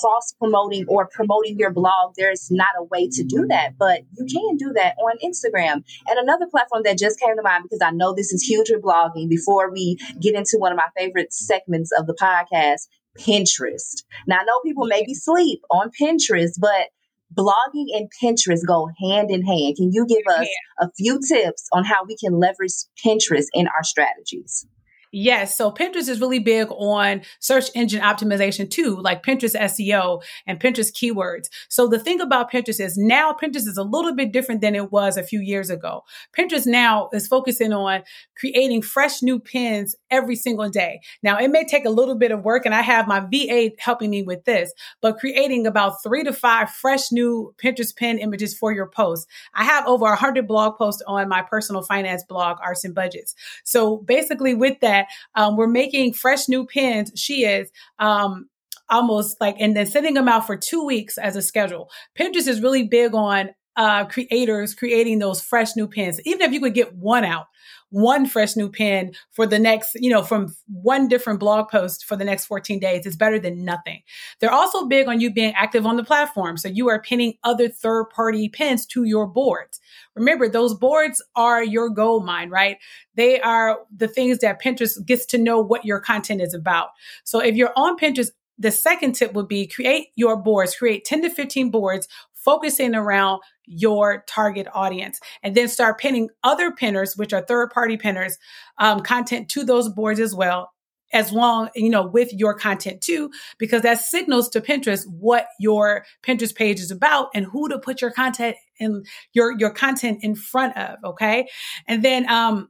cross 0.00 0.32
promoting 0.38 0.84
or 0.88 1.08
promoting 1.08 1.58
your 1.58 1.72
blog, 1.72 2.14
there's 2.16 2.50
not 2.50 2.70
a 2.78 2.84
way 2.84 3.08
to 3.08 3.24
do 3.24 3.46
that, 3.48 3.78
but 3.78 4.02
you 4.16 4.26
can 4.26 4.56
do 4.56 4.72
that 4.74 4.96
on 4.98 5.16
Instagram. 5.24 5.84
And 6.08 6.18
another 6.18 6.46
platform 6.50 6.82
that 6.84 6.98
just 6.98 7.18
came 7.20 7.36
to 7.36 7.42
mind 7.42 7.64
because 7.64 7.82
I 7.82 7.90
know 7.90 8.14
this 8.14 8.32
is 8.32 8.42
huge 8.42 8.70
with 8.70 8.82
blogging 8.82 9.28
before 9.28 9.70
we 9.70 9.98
get 10.20 10.34
into 10.34 10.56
one 10.58 10.72
of 10.72 10.76
my 10.76 10.88
favorite 10.96 11.32
segments 11.32 11.90
of 11.98 12.06
the 12.06 12.14
podcast, 12.14 12.88
Pinterest. 13.18 14.04
Now 14.26 14.38
I 14.38 14.44
know 14.44 14.60
people 14.64 14.86
maybe 14.86 15.14
sleep 15.14 15.62
on 15.70 15.90
Pinterest, 16.00 16.52
but 16.58 16.88
blogging 17.34 17.86
and 17.94 18.10
Pinterest 18.22 18.66
go 18.66 18.88
hand 19.00 19.30
in 19.30 19.44
hand. 19.44 19.76
Can 19.76 19.92
you 19.92 20.06
give 20.06 20.26
us 20.28 20.48
a 20.80 20.90
few 20.96 21.20
tips 21.26 21.68
on 21.72 21.84
how 21.84 22.04
we 22.06 22.16
can 22.16 22.38
leverage 22.38 22.72
Pinterest 23.04 23.46
in 23.52 23.68
our 23.68 23.82
strategies? 23.82 24.66
Yes. 25.10 25.56
So 25.56 25.70
Pinterest 25.70 26.08
is 26.08 26.20
really 26.20 26.38
big 26.38 26.68
on 26.70 27.22
search 27.40 27.70
engine 27.74 28.02
optimization 28.02 28.68
too, 28.70 28.96
like 29.00 29.22
Pinterest 29.22 29.56
SEO 29.56 30.22
and 30.46 30.60
Pinterest 30.60 30.92
keywords. 30.92 31.48
So 31.70 31.88
the 31.88 31.98
thing 31.98 32.20
about 32.20 32.50
Pinterest 32.52 32.80
is 32.80 32.98
now 32.98 33.32
Pinterest 33.32 33.66
is 33.66 33.78
a 33.78 33.82
little 33.82 34.14
bit 34.14 34.32
different 34.32 34.60
than 34.60 34.74
it 34.74 34.92
was 34.92 35.16
a 35.16 35.22
few 35.22 35.40
years 35.40 35.70
ago. 35.70 36.04
Pinterest 36.36 36.66
now 36.66 37.08
is 37.12 37.26
focusing 37.26 37.72
on 37.72 38.02
creating 38.36 38.82
fresh 38.82 39.22
new 39.22 39.38
pins 39.38 39.96
every 40.10 40.36
single 40.36 40.68
day. 40.68 41.00
Now 41.22 41.38
it 41.38 41.50
may 41.50 41.64
take 41.64 41.86
a 41.86 41.90
little 41.90 42.14
bit 42.14 42.30
of 42.30 42.44
work 42.44 42.66
and 42.66 42.74
I 42.74 42.82
have 42.82 43.08
my 43.08 43.20
VA 43.20 43.70
helping 43.78 44.10
me 44.10 44.22
with 44.22 44.44
this, 44.44 44.72
but 45.00 45.18
creating 45.18 45.66
about 45.66 46.02
three 46.02 46.22
to 46.24 46.32
five 46.34 46.68
fresh 46.68 47.10
new 47.10 47.54
Pinterest 47.62 47.96
pin 47.96 48.18
images 48.18 48.56
for 48.56 48.72
your 48.72 48.88
post. 48.90 49.26
I 49.54 49.64
have 49.64 49.86
over 49.86 50.06
a 50.06 50.16
hundred 50.16 50.46
blog 50.46 50.76
posts 50.76 51.02
on 51.06 51.30
my 51.30 51.40
personal 51.40 51.80
finance 51.82 52.24
blog, 52.28 52.58
Arts 52.62 52.84
and 52.84 52.94
Budgets. 52.94 53.34
So 53.64 53.96
basically 53.98 54.54
with 54.54 54.80
that, 54.80 54.97
that 54.98 55.08
um, 55.34 55.56
we're 55.56 55.68
making 55.68 56.14
fresh 56.14 56.48
new 56.48 56.66
pins. 56.66 57.12
She 57.16 57.44
is. 57.44 57.70
Um, 57.98 58.48
almost 58.90 59.38
like 59.38 59.54
and 59.58 59.76
then 59.76 59.84
sending 59.84 60.14
them 60.14 60.28
out 60.28 60.46
for 60.46 60.56
two 60.56 60.82
weeks 60.82 61.18
as 61.18 61.36
a 61.36 61.42
schedule. 61.42 61.90
Pinterest 62.18 62.48
is 62.48 62.62
really 62.62 62.84
big 62.84 63.14
on 63.14 63.50
uh, 63.76 64.06
creators 64.06 64.74
creating 64.74 65.18
those 65.18 65.42
fresh 65.42 65.76
new 65.76 65.86
pins. 65.86 66.20
Even 66.24 66.40
if 66.40 66.52
you 66.52 66.60
could 66.60 66.74
get 66.74 66.96
one 66.96 67.24
out, 67.24 67.46
one 67.90 68.26
fresh 68.26 68.56
new 68.56 68.68
pin 68.68 69.14
for 69.30 69.46
the 69.46 69.58
next, 69.58 69.94
you 69.94 70.10
know, 70.10 70.22
from 70.22 70.54
one 70.66 71.08
different 71.08 71.40
blog 71.40 71.68
post 71.68 72.04
for 72.04 72.16
the 72.16 72.24
next 72.24 72.46
14 72.46 72.78
days 72.78 73.06
is 73.06 73.16
better 73.16 73.38
than 73.38 73.64
nothing. 73.64 74.02
They're 74.40 74.52
also 74.52 74.86
big 74.86 75.08
on 75.08 75.20
you 75.20 75.32
being 75.32 75.54
active 75.54 75.86
on 75.86 75.96
the 75.96 76.04
platform. 76.04 76.56
So 76.56 76.68
you 76.68 76.88
are 76.88 77.00
pinning 77.00 77.34
other 77.44 77.68
third 77.68 78.10
party 78.10 78.48
pins 78.48 78.86
to 78.86 79.04
your 79.04 79.26
boards. 79.26 79.80
Remember, 80.14 80.48
those 80.48 80.74
boards 80.74 81.22
are 81.34 81.62
your 81.62 81.88
gold 81.88 82.24
mine, 82.24 82.50
right? 82.50 82.76
They 83.14 83.40
are 83.40 83.78
the 83.94 84.08
things 84.08 84.38
that 84.38 84.62
Pinterest 84.62 85.04
gets 85.04 85.26
to 85.26 85.38
know 85.38 85.60
what 85.60 85.84
your 85.84 86.00
content 86.00 86.42
is 86.42 86.54
about. 86.54 86.88
So 87.24 87.40
if 87.40 87.56
you're 87.56 87.72
on 87.76 87.98
Pinterest, 87.98 88.30
the 88.58 88.70
second 88.72 89.12
tip 89.12 89.34
would 89.34 89.48
be 89.48 89.66
create 89.66 90.08
your 90.16 90.36
boards, 90.36 90.74
create 90.74 91.04
10 91.04 91.22
to 91.22 91.30
15 91.30 91.70
boards 91.70 92.08
focusing 92.48 92.94
around 92.94 93.42
your 93.66 94.24
target 94.26 94.66
audience 94.72 95.20
and 95.42 95.54
then 95.54 95.68
start 95.68 96.00
pinning 96.00 96.30
other 96.42 96.72
pinners, 96.72 97.14
which 97.14 97.34
are 97.34 97.42
third 97.42 97.68
party 97.68 97.98
pinners, 97.98 98.38
um, 98.78 99.00
content 99.00 99.50
to 99.50 99.64
those 99.64 99.90
boards 99.90 100.18
as 100.18 100.34
well 100.34 100.70
as 101.12 101.30
long 101.32 101.68
you 101.74 101.90
know 101.90 102.06
with 102.06 102.32
your 102.32 102.54
content 102.54 103.00
too 103.00 103.30
because 103.58 103.82
that 103.82 103.98
signals 103.98 104.48
to 104.48 104.60
pinterest 104.60 105.04
what 105.08 105.46
your 105.58 106.04
pinterest 106.22 106.54
page 106.54 106.80
is 106.80 106.90
about 106.90 107.28
and 107.34 107.46
who 107.46 107.68
to 107.68 107.78
put 107.78 108.00
your 108.00 108.10
content 108.10 108.56
in 108.78 109.02
your 109.32 109.58
your 109.58 109.70
content 109.70 110.18
in 110.22 110.34
front 110.34 110.76
of 110.76 110.96
okay? 111.04 111.48
And 111.86 112.02
then 112.02 112.28
um 112.30 112.68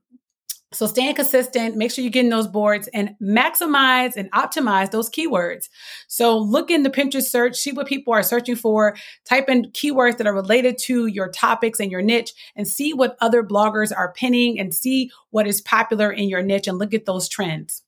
So 0.73 0.87
staying 0.87 1.15
consistent, 1.15 1.77
make 1.77 1.91
sure 1.91 2.03
you're 2.05 2.11
getting 2.11 2.31
those 2.31 2.47
boards 2.47 2.89
and 2.93 3.17
maximize 3.23 4.17
and 4.17 4.31
optimize 4.33 4.91
those 4.91 5.09
keywords. 5.09 5.71
So 6.09 6.37
look 6.37 6.71
in 6.71 6.83
the 6.83 6.91
Pinterest 6.91 7.31
search, 7.31 7.57
see 7.57 7.73
what 7.73 7.87
people 7.87 8.13
are 8.13 8.23
searching 8.23 8.55
for, 8.55 8.95
type 9.25 9.49
in 9.49 9.71
keywords 9.73 10.19
that 10.19 10.27
are 10.27 10.35
related 10.35 10.77
to 10.83 11.07
your 11.07 11.31
topics 11.31 11.81
and 11.81 11.91
your 11.91 12.03
niche 12.03 12.35
and 12.55 12.69
see 12.69 12.93
what 12.93 13.17
other 13.23 13.43
bloggers 13.43 13.97
are 13.97 14.13
pinning 14.13 14.61
and 14.61 14.75
see 14.75 15.11
what 15.31 15.47
is 15.47 15.63
popular 15.63 16.13
in 16.13 16.29
your 16.29 16.43
niche 16.43 16.69
and 16.69 16.79
look 16.79 16.93
at 16.93 17.07
those 17.07 17.31
trends. 17.31 17.83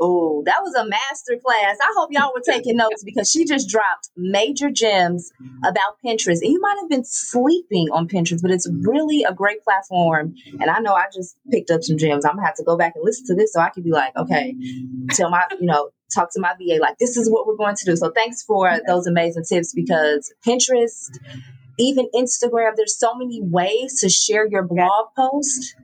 Oh, 0.00 0.42
that 0.44 0.58
was 0.62 0.74
a 0.74 0.86
master 0.86 1.38
class. 1.42 1.76
I 1.80 1.92
hope 1.96 2.10
y'all 2.12 2.32
were 2.34 2.42
taking 2.44 2.76
notes 2.76 3.04
because 3.04 3.30
she 3.30 3.44
just 3.44 3.68
dropped 3.68 4.10
major 4.16 4.70
gems 4.70 5.30
about 5.64 5.98
Pinterest. 6.04 6.40
And 6.42 6.50
you 6.50 6.60
might 6.60 6.76
have 6.80 6.90
been 6.90 7.04
sleeping 7.04 7.88
on 7.92 8.08
Pinterest, 8.08 8.42
but 8.42 8.50
it's 8.50 8.68
really 8.82 9.22
a 9.22 9.32
great 9.32 9.62
platform. 9.62 10.34
And 10.60 10.68
I 10.68 10.80
know 10.80 10.94
I 10.94 11.04
just 11.14 11.36
picked 11.50 11.70
up 11.70 11.84
some 11.84 11.96
gems. 11.96 12.24
I'm 12.24 12.34
gonna 12.34 12.46
have 12.46 12.56
to 12.56 12.64
go 12.64 12.76
back 12.76 12.94
and 12.96 13.04
listen 13.04 13.26
to 13.26 13.34
this 13.36 13.52
so 13.52 13.60
I 13.60 13.70
can 13.70 13.84
be 13.84 13.92
like, 13.92 14.16
okay, 14.16 14.56
tell 15.10 15.30
my, 15.30 15.44
you 15.60 15.66
know, 15.66 15.90
talk 16.12 16.32
to 16.32 16.40
my 16.40 16.54
VA 16.58 16.80
like 16.80 16.98
this 16.98 17.16
is 17.16 17.30
what 17.30 17.46
we're 17.46 17.56
going 17.56 17.76
to 17.76 17.84
do. 17.84 17.96
So 17.96 18.10
thanks 18.10 18.42
for 18.42 18.80
those 18.86 19.06
amazing 19.06 19.44
tips 19.48 19.72
because 19.74 20.32
Pinterest, 20.46 21.08
even 21.78 22.08
Instagram, 22.14 22.72
there's 22.76 22.98
so 22.98 23.14
many 23.14 23.40
ways 23.42 24.00
to 24.00 24.08
share 24.08 24.46
your 24.46 24.62
blog 24.62 25.08
post 25.16 25.76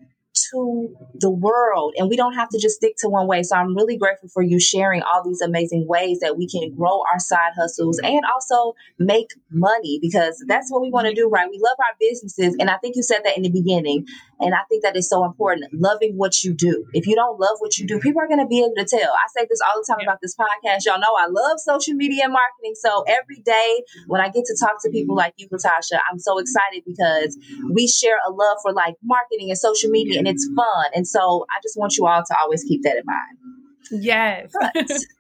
to 0.53 0.95
the 1.15 1.31
world 1.31 1.95
and 1.97 2.09
we 2.09 2.17
don't 2.17 2.35
have 2.35 2.49
to 2.51 2.59
just 2.59 2.77
stick 2.77 2.95
to 2.99 3.09
one 3.09 3.27
way. 3.27 3.43
So 3.43 3.57
I'm 3.57 3.75
really 3.77 3.97
grateful 3.97 4.29
for 4.29 4.43
you 4.43 4.61
sharing 4.61 5.03
all 5.03 5.23
these 5.25 5.41
amazing 5.41 5.87
ways 5.89 6.21
that 6.21 6.37
we 6.37 6.49
can 6.49 6.75
grow 6.75 7.03
our 7.13 7.19
side 7.19 7.53
hustles 7.57 7.99
and 8.03 8.23
also 8.33 8.75
make 8.99 9.31
money 9.51 9.99
because 10.01 10.43
that's 10.47 10.71
what 10.71 10.83
we 10.83 10.91
want 10.91 11.07
to 11.07 11.13
mm-hmm. 11.13 11.23
do, 11.23 11.29
right? 11.29 11.49
We 11.51 11.59
love 11.59 11.77
our 11.79 11.97
businesses. 11.99 12.57
And 12.59 12.71
I 12.71 12.77
think 12.79 12.97
you 12.97 13.03
said 13.03 13.21
that 13.25 13.37
in 13.37 13.43
the 13.43 13.51
beginning. 13.51 14.07
And 14.41 14.55
I 14.55 14.61
think 14.69 14.83
that 14.83 14.97
is 14.97 15.09
so 15.09 15.25
important, 15.25 15.73
loving 15.73 16.17
what 16.17 16.43
you 16.43 16.53
do. 16.55 16.87
If 16.93 17.07
you 17.07 17.15
don't 17.15 17.39
love 17.39 17.57
what 17.59 17.79
you 17.79 17.87
do, 17.87 17.99
people 18.01 18.23
are 18.23 18.29
going 18.29 18.41
to 18.41 18.47
be 18.47 18.61
able 18.61 18.75
to 18.77 18.85
tell. 18.85 19.13
I 19.13 19.29
say 19.37 19.47
this 19.49 19.61
all 19.61 19.81
the 19.81 19.87
time 19.87 20.03
about 20.03 20.19
this 20.23 20.35
podcast. 20.35 20.87
Y'all 20.87 20.99
know 20.99 21.15
I 21.19 21.27
love 21.29 21.61
social 21.61 21.95
media 21.95 22.29
marketing. 22.29 22.75
So 22.75 23.05
every 23.07 23.41
day 23.45 23.83
when 24.07 24.21
I 24.21 24.29
get 24.29 24.45
to 24.47 24.57
talk 24.59 24.83
to 24.83 24.91
people 24.91 25.15
like 25.15 25.35
you, 25.37 25.49
Latasha, 25.49 25.99
I'm 26.11 26.19
so 26.19 26.39
excited 26.39 26.83
because 26.87 27.37
we 27.71 27.87
share 27.87 28.17
a 28.27 28.31
love 28.31 28.59
for 28.63 28.73
like 28.73 28.95
marketing 29.05 29.51
and 29.51 29.59
social 29.59 29.91
media 29.91 30.19
and 30.19 30.29
it's 30.29 30.49
fun. 30.57 30.87
And 30.95 31.07
so 31.07 31.47
I 31.51 31.61
just 31.63 31.79
want 31.79 31.97
you 31.97 32.07
all 32.07 32.23
to 32.23 32.37
always 32.41 32.65
keep 32.65 32.83
that 32.83 32.97
in 32.97 33.05
mind. 33.05 33.39
Yes. 33.91 34.53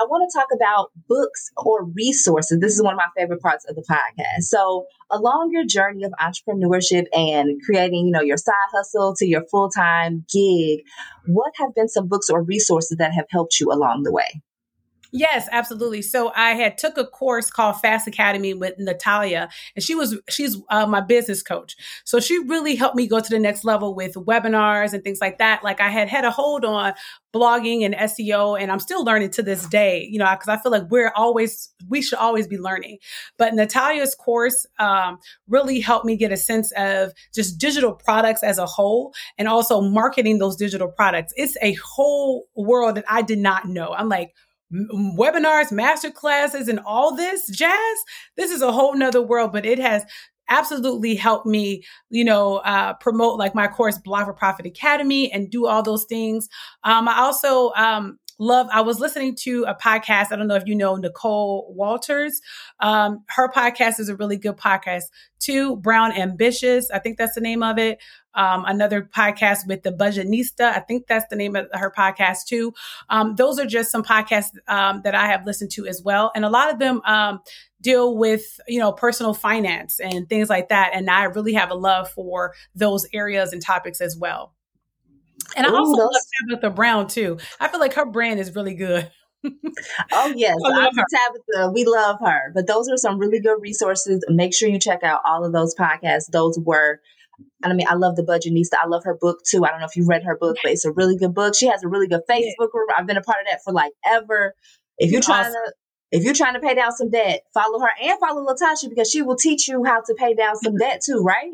I 0.00 0.04
want 0.04 0.30
to 0.30 0.38
talk 0.38 0.48
about 0.54 0.90
books 1.08 1.50
or 1.56 1.84
resources. 1.84 2.60
This 2.60 2.74
is 2.74 2.82
one 2.82 2.94
of 2.94 2.98
my 2.98 3.08
favorite 3.16 3.40
parts 3.40 3.64
of 3.68 3.76
the 3.76 3.82
podcast. 3.82 4.44
So, 4.44 4.86
along 5.10 5.50
your 5.52 5.64
journey 5.64 6.04
of 6.04 6.12
entrepreneurship 6.20 7.06
and 7.12 7.60
creating, 7.64 8.06
you 8.06 8.12
know, 8.12 8.22
your 8.22 8.36
side 8.36 8.54
hustle 8.72 9.14
to 9.18 9.26
your 9.26 9.44
full-time 9.50 10.24
gig, 10.32 10.80
what 11.26 11.52
have 11.56 11.74
been 11.74 11.88
some 11.88 12.08
books 12.08 12.30
or 12.30 12.42
resources 12.42 12.96
that 12.98 13.12
have 13.12 13.26
helped 13.30 13.60
you 13.60 13.70
along 13.70 14.02
the 14.04 14.12
way? 14.12 14.42
Yes, 15.14 15.46
absolutely. 15.52 16.00
So 16.00 16.32
I 16.34 16.52
had 16.52 16.78
took 16.78 16.96
a 16.96 17.04
course 17.04 17.50
called 17.50 17.78
Fast 17.80 18.08
Academy 18.08 18.54
with 18.54 18.78
Natalia, 18.78 19.50
and 19.76 19.84
she 19.84 19.94
was 19.94 20.18
she's 20.30 20.56
uh, 20.70 20.86
my 20.86 21.02
business 21.02 21.42
coach. 21.42 21.76
So 22.04 22.18
she 22.18 22.38
really 22.38 22.76
helped 22.76 22.96
me 22.96 23.06
go 23.06 23.20
to 23.20 23.28
the 23.28 23.38
next 23.38 23.62
level 23.62 23.94
with 23.94 24.14
webinars 24.14 24.94
and 24.94 25.04
things 25.04 25.20
like 25.20 25.36
that. 25.36 25.62
Like 25.62 25.82
I 25.82 25.90
had 25.90 26.08
had 26.08 26.24
a 26.24 26.30
hold 26.30 26.64
on 26.64 26.94
blogging 27.34 27.84
and 27.84 27.94
SEO, 27.94 28.58
and 28.58 28.72
I'm 28.72 28.80
still 28.80 29.04
learning 29.04 29.30
to 29.32 29.42
this 29.42 29.66
day. 29.66 30.08
You 30.10 30.18
know, 30.18 30.30
because 30.32 30.48
I 30.48 30.56
feel 30.56 30.72
like 30.72 30.90
we're 30.90 31.12
always 31.14 31.68
we 31.90 32.00
should 32.00 32.18
always 32.18 32.46
be 32.46 32.56
learning. 32.56 32.96
But 33.36 33.52
Natalia's 33.52 34.14
course 34.14 34.64
um, 34.78 35.18
really 35.46 35.80
helped 35.80 36.06
me 36.06 36.16
get 36.16 36.32
a 36.32 36.38
sense 36.38 36.72
of 36.78 37.12
just 37.34 37.58
digital 37.58 37.92
products 37.92 38.42
as 38.42 38.56
a 38.56 38.64
whole, 38.64 39.12
and 39.36 39.46
also 39.46 39.82
marketing 39.82 40.38
those 40.38 40.56
digital 40.56 40.88
products. 40.88 41.34
It's 41.36 41.58
a 41.60 41.74
whole 41.74 42.46
world 42.56 42.94
that 42.94 43.04
I 43.10 43.20
did 43.20 43.40
not 43.40 43.68
know. 43.68 43.92
I'm 43.92 44.08
like 44.08 44.32
webinars, 44.72 45.72
master 45.72 46.10
classes, 46.10 46.68
and 46.68 46.80
all 46.86 47.14
this 47.14 47.46
jazz. 47.48 47.98
This 48.36 48.50
is 48.50 48.62
a 48.62 48.72
whole 48.72 48.94
nother 48.94 49.22
world, 49.22 49.52
but 49.52 49.66
it 49.66 49.78
has 49.78 50.04
absolutely 50.48 51.14
helped 51.14 51.46
me, 51.46 51.84
you 52.10 52.24
know, 52.24 52.56
uh, 52.58 52.94
promote 52.94 53.38
like 53.38 53.54
my 53.54 53.68
course, 53.68 53.98
Blog 53.98 54.26
for 54.26 54.34
Profit 54.34 54.66
Academy, 54.66 55.32
and 55.32 55.50
do 55.50 55.66
all 55.66 55.82
those 55.82 56.04
things. 56.04 56.48
Um, 56.84 57.08
I 57.08 57.18
also 57.18 57.70
um, 57.72 58.18
love 58.38 58.66
i 58.72 58.80
was 58.80 58.98
listening 58.98 59.34
to 59.34 59.64
a 59.64 59.74
podcast 59.74 60.32
i 60.32 60.36
don't 60.36 60.48
know 60.48 60.54
if 60.54 60.66
you 60.66 60.74
know 60.74 60.96
nicole 60.96 61.72
walters. 61.76 62.40
Um, 62.80 63.24
her 63.28 63.50
podcast 63.50 64.00
is 64.00 64.08
a 64.08 64.16
really 64.16 64.36
good 64.36 64.56
podcast 64.56 65.04
too 65.38 65.76
brown 65.76 66.12
ambitious 66.12 66.90
i 66.90 66.98
think 66.98 67.18
that's 67.18 67.34
the 67.34 67.40
name 67.40 67.62
of 67.62 67.78
it. 67.78 67.98
Um, 68.34 68.64
another 68.66 69.02
podcast 69.02 69.66
with 69.66 69.82
the 69.82 69.92
budgetnista 69.92 70.72
i 70.72 70.80
think 70.80 71.06
that's 71.06 71.26
the 71.28 71.36
name 71.36 71.56
of 71.56 71.68
her 71.72 71.92
podcast 71.96 72.46
too. 72.46 72.72
Um, 73.08 73.34
those 73.36 73.58
are 73.58 73.66
just 73.66 73.90
some 73.90 74.02
podcasts 74.02 74.50
um, 74.68 75.02
that 75.04 75.14
i 75.14 75.26
have 75.26 75.44
listened 75.46 75.70
to 75.72 75.86
as 75.86 76.02
well. 76.04 76.32
And 76.34 76.44
a 76.44 76.50
lot 76.50 76.72
of 76.72 76.78
them 76.78 77.02
um, 77.04 77.40
deal 77.80 78.16
with 78.16 78.60
you 78.66 78.78
know 78.78 78.92
personal 78.92 79.34
finance 79.34 80.00
and 80.00 80.28
things 80.28 80.48
like 80.48 80.68
that. 80.70 80.92
And 80.94 81.10
i 81.10 81.24
really 81.24 81.52
have 81.54 81.70
a 81.70 81.74
love 81.74 82.10
for 82.10 82.54
those 82.74 83.06
areas 83.12 83.52
and 83.52 83.60
topics 83.62 84.00
as 84.00 84.16
well 84.16 84.54
and 85.56 85.66
I 85.66 85.70
also 85.70 85.96
those... 85.96 86.10
love 86.12 86.22
Tabitha 86.50 86.70
Brown 86.70 87.06
too. 87.06 87.38
I 87.60 87.68
feel 87.68 87.80
like 87.80 87.94
her 87.94 88.06
brand 88.06 88.40
is 88.40 88.54
really 88.54 88.74
good. 88.74 89.10
oh 90.12 90.32
yes, 90.36 90.56
Tabitha. 90.64 91.72
We 91.72 91.84
love 91.84 92.18
her. 92.24 92.52
But 92.54 92.66
those 92.66 92.88
are 92.88 92.96
some 92.96 93.18
really 93.18 93.40
good 93.40 93.60
resources. 93.60 94.24
Make 94.28 94.54
sure 94.54 94.68
you 94.68 94.78
check 94.78 95.02
out 95.02 95.20
all 95.24 95.44
of 95.44 95.52
those 95.52 95.74
podcasts. 95.74 96.26
Those 96.30 96.58
were 96.64 97.00
I 97.64 97.72
mean, 97.72 97.86
I 97.88 97.94
love 97.94 98.16
the 98.16 98.22
Budgetnista. 98.22 98.78
I 98.82 98.86
love 98.86 99.04
her 99.04 99.16
book 99.20 99.42
too. 99.44 99.64
I 99.64 99.70
don't 99.70 99.80
know 99.80 99.86
if 99.86 99.96
you 99.96 100.06
read 100.06 100.24
her 100.24 100.36
book, 100.36 100.56
but 100.62 100.72
it's 100.72 100.84
a 100.84 100.92
really 100.92 101.16
good 101.16 101.34
book. 101.34 101.54
She 101.56 101.66
has 101.66 101.82
a 101.82 101.88
really 101.88 102.08
good 102.08 102.22
Facebook 102.28 102.70
group. 102.70 102.88
I've 102.96 103.06
been 103.06 103.16
a 103.16 103.22
part 103.22 103.40
of 103.40 103.46
that 103.50 103.60
for 103.64 103.72
like 103.72 103.92
ever. 104.06 104.54
If 104.98 105.10
you're 105.10 105.22
trying 105.22 105.46
awesome. 105.46 105.54
to 105.54 105.72
if 106.12 106.24
you're 106.24 106.34
trying 106.34 106.54
to 106.54 106.60
pay 106.60 106.74
down 106.74 106.92
some 106.92 107.10
debt, 107.10 107.40
follow 107.54 107.80
her 107.80 107.90
and 108.00 108.20
follow 108.20 108.44
Latasha 108.44 108.88
because 108.90 109.10
she 109.10 109.22
will 109.22 109.36
teach 109.36 109.66
you 109.66 109.82
how 109.84 110.02
to 110.02 110.14
pay 110.14 110.34
down 110.34 110.56
some 110.56 110.76
debt 110.76 111.00
too, 111.04 111.22
right? 111.22 111.52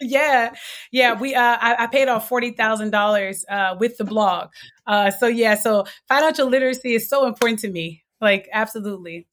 Yeah, 0.00 0.54
yeah. 0.90 1.14
We 1.14 1.34
uh, 1.34 1.56
I, 1.60 1.76
I 1.80 1.86
paid 1.86 2.08
off 2.08 2.28
forty 2.28 2.52
thousand 2.52 2.88
uh, 2.88 2.98
dollars 2.98 3.44
with 3.78 3.96
the 3.98 4.04
blog. 4.04 4.50
Uh, 4.86 5.10
so 5.10 5.26
yeah, 5.26 5.54
so 5.54 5.84
financial 6.08 6.48
literacy 6.48 6.94
is 6.94 7.08
so 7.08 7.26
important 7.26 7.60
to 7.60 7.70
me. 7.70 8.02
Like 8.20 8.48
absolutely, 8.52 9.26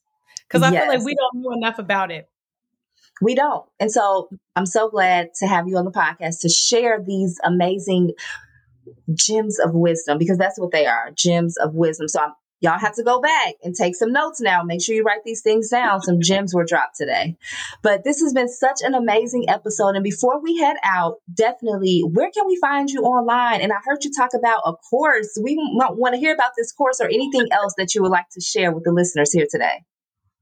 because 0.47 0.63
I 0.63 0.71
yes. 0.71 0.83
feel 0.83 0.93
like 0.93 1.05
we 1.05 1.15
don't 1.15 1.41
know 1.43 1.51
enough 1.51 1.79
about 1.79 2.11
it. 2.11 2.29
We 3.21 3.35
don't, 3.35 3.65
and 3.79 3.91
so 3.91 4.29
I'm 4.55 4.65
so 4.65 4.89
glad 4.89 5.33
to 5.39 5.47
have 5.47 5.67
you 5.67 5.77
on 5.77 5.85
the 5.85 5.91
podcast 5.91 6.39
to 6.41 6.49
share 6.49 7.03
these 7.05 7.39
amazing 7.43 8.13
gems 9.13 9.59
of 9.59 9.73
wisdom 9.73 10.17
because 10.17 10.37
that's 10.37 10.57
what 10.59 10.71
they 10.71 10.85
are 10.85 11.11
gems 11.11 11.57
of 11.57 11.75
wisdom. 11.75 12.07
So 12.07 12.21
I'm 12.21 12.31
y'all 12.61 12.79
have 12.79 12.95
to 12.95 13.03
go 13.03 13.21
back 13.21 13.55
and 13.63 13.73
take 13.75 13.95
some 13.95 14.11
notes 14.11 14.41
now. 14.41 14.63
Make 14.63 14.81
sure 14.81 14.95
you 14.95 15.03
write 15.03 15.23
these 15.23 15.41
things 15.41 15.69
down. 15.69 16.01
Some 16.01 16.21
gems 16.21 16.53
were 16.53 16.65
dropped 16.65 16.97
today. 16.97 17.37
But 17.81 18.03
this 18.03 18.21
has 18.21 18.33
been 18.33 18.49
such 18.49 18.81
an 18.81 18.93
amazing 18.93 19.49
episode. 19.49 19.95
And 19.95 20.03
before 20.03 20.41
we 20.41 20.57
head 20.57 20.77
out, 20.83 21.17
definitely, 21.33 22.01
where 22.01 22.31
can 22.31 22.45
we 22.47 22.57
find 22.57 22.89
you 22.89 23.01
online? 23.01 23.61
And 23.61 23.71
I 23.71 23.77
heard 23.83 24.03
you 24.03 24.11
talk 24.11 24.31
about 24.33 24.61
a 24.65 24.73
course. 24.73 25.37
We 25.41 25.55
want 25.57 26.13
to 26.13 26.19
hear 26.19 26.33
about 26.33 26.51
this 26.57 26.71
course 26.71 26.99
or 26.99 27.07
anything 27.07 27.47
else 27.51 27.73
that 27.77 27.95
you 27.95 28.01
would 28.01 28.11
like 28.11 28.29
to 28.31 28.41
share 28.41 28.71
with 28.71 28.83
the 28.83 28.91
listeners 28.91 29.31
here 29.31 29.47
today. 29.49 29.83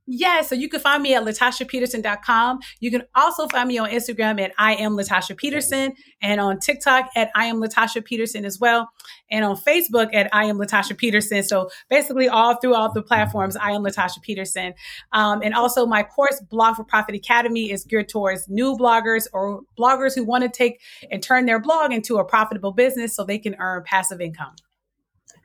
Yeah, 0.10 0.42
so 0.42 0.56
you 0.56 0.70
can 0.70 0.80
find 0.80 1.04
me 1.04 1.14
at 1.16 1.24
latashapeterson.com. 1.24 2.60
You 2.80 2.92
can 2.92 3.04
also 3.14 3.46
find 3.50 3.68
me 3.68 3.78
on 3.78 3.90
Instagram 3.90 4.40
at 4.40 4.54
I 4.58 4.76
am 4.76 4.94
Latasha 4.94 5.36
Peterson 5.36 5.94
and 6.22 6.40
on 6.40 6.60
TikTok 6.60 7.10
at 7.18 7.30
I 7.36 7.48
am 7.48 7.58
Latasha 7.58 8.04
Peterson 8.06 8.46
as 8.46 8.58
well. 8.58 8.90
And 9.30 9.44
on 9.44 9.58
Facebook 9.58 10.10
at 10.14 10.30
I 10.34 10.46
am 10.46 10.58
Latasha 10.58 10.98
Peterson. 10.98 11.44
So 11.44 11.70
basically 11.90 12.30
all 12.30 12.56
throughout 12.56 12.94
the 12.94 13.02
platforms, 13.02 13.58
I 13.58 13.72
am 13.72 13.84
Latasha 13.84 14.22
Peterson. 14.22 14.74
Um, 15.12 15.42
and 15.44 15.54
also 15.54 15.86
my 15.86 16.04
course, 16.04 16.42
Blog 16.50 16.78
for 16.78 16.86
Profit 16.86 17.14
Academy 17.14 17.70
is 17.70 17.84
geared 17.84 18.08
towards 18.08 18.48
new 18.48 18.78
bloggers 18.78 19.28
or 19.34 19.64
bloggers 19.78 20.16
who 20.16 20.24
want 20.24 20.44
to 20.44 20.50
take 20.50 20.80
and 21.12 21.22
turn 21.22 21.46
their 21.46 21.60
blog 21.60 21.92
into 21.92 22.16
a 22.16 22.24
profitable 22.24 22.72
business 22.72 23.14
so 23.14 23.26
they 23.26 23.40
can 23.40 23.58
earn 23.60 23.84
passive 23.86 24.22
income. 24.22 24.56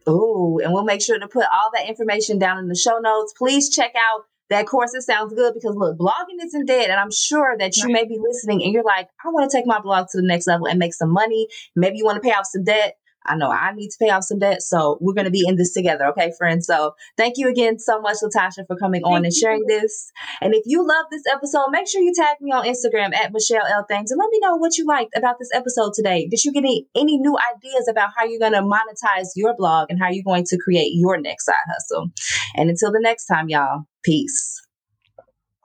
Oh, 0.07 0.61
and 0.63 0.73
we'll 0.73 0.85
make 0.85 1.03
sure 1.03 1.19
to 1.19 1.29
put 1.29 1.47
all 1.53 1.71
that 1.75 1.89
information 1.89 2.39
down 2.39 2.59
in 2.59 2.69
the 2.69 2.77
show 2.77 2.99
notes. 2.99 3.33
Please 3.37 3.69
check 3.69 3.93
out 3.97 4.25
that 4.53 4.67
course 4.67 4.95
it 4.95 5.03
sounds 5.03 5.33
good 5.35 5.55
because 5.55 5.75
look 5.77 5.99
blogging 5.99 6.43
isn't 6.45 6.67
dead 6.67 6.91
and 6.91 7.01
i'm 7.01 7.11
sure 7.11 7.57
that 7.59 7.77
you 7.77 7.85
right. 7.85 7.93
may 7.93 8.05
be 8.05 8.19
listening 8.19 8.63
and 8.63 8.73
you're 8.73 8.85
like 8.85 9.09
i 9.25 9.29
want 9.29 9.51
to 9.51 9.57
take 9.57 9.67
my 9.67 9.81
blog 9.81 10.07
to 10.11 10.21
the 10.21 10.27
next 10.27 10.47
level 10.47 10.67
and 10.67 10.79
make 10.79 10.95
some 10.95 11.11
money 11.11 11.49
maybe 11.75 11.97
you 11.97 12.05
want 12.05 12.23
to 12.23 12.27
pay 12.27 12.35
off 12.35 12.47
some 12.47 12.65
debt 12.65 12.97
I 13.27 13.37
know 13.37 13.51
I 13.51 13.73
need 13.73 13.89
to 13.91 13.97
pay 14.01 14.11
off 14.11 14.25
some 14.25 14.39
debt. 14.39 14.63
So 14.63 14.99
we're 15.01 15.15
going 15.15 15.27
to 15.27 15.31
be 15.31 15.45
in 15.47 15.57
this 15.57 15.73
together. 15.73 16.07
Okay, 16.09 16.33
friends. 16.37 16.67
So 16.67 16.95
thank 17.17 17.35
you 17.37 17.49
again 17.49 17.79
so 17.79 18.01
much, 18.01 18.17
Latasha, 18.23 18.67
for 18.67 18.77
coming 18.77 19.03
on 19.05 19.25
and 19.25 19.33
sharing 19.33 19.65
this. 19.67 20.11
And 20.41 20.55
if 20.55 20.63
you 20.67 20.87
love 20.87 21.07
this 21.11 21.23
episode, 21.31 21.67
make 21.71 21.89
sure 21.89 22.01
you 22.01 22.13
tag 22.15 22.37
me 22.41 22.53
on 22.53 22.65
Instagram 22.65 23.15
at 23.15 23.33
Michelle 23.33 23.67
L. 23.67 23.87
Thames 23.89 24.11
and 24.11 24.19
let 24.19 24.31
me 24.31 24.41
know 24.41 24.57
what 24.57 24.77
you 24.77 24.87
liked 24.87 25.17
about 25.17 25.37
this 25.39 25.51
episode 25.55 25.93
today. 25.95 26.27
Did 26.29 26.45
you 26.45 26.53
get 26.53 26.61
any, 26.61 26.87
any 26.97 27.19
new 27.19 27.37
ideas 27.55 27.89
about 27.89 28.11
how 28.17 28.25
you're 28.25 28.41
going 28.41 28.53
to 28.53 28.63
monetize 28.63 29.29
your 29.37 29.55
blog 29.57 29.91
and 29.91 29.99
how 30.01 30.09
you're 30.11 30.25
going 30.25 30.45
to 30.47 30.59
create 30.59 30.93
your 30.95 31.21
next 31.21 31.47
side 31.47 31.55
hustle? 31.69 32.09
And 32.57 32.71
until 32.71 32.93
the 32.93 33.01
next 33.01 33.27
time, 33.27 33.49
y'all, 33.49 33.85
peace. 34.05 34.61